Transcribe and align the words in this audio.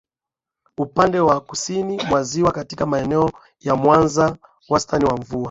Upande 0.77 1.19
wa 1.19 1.41
kusini 1.41 2.03
mwa 2.03 2.23
ziwa 2.23 2.51
katika 2.51 2.85
maeneo 2.85 3.31
ya 3.59 3.75
Mwanza 3.75 4.37
wastani 4.69 5.05
wa 5.05 5.17
mvua 5.17 5.39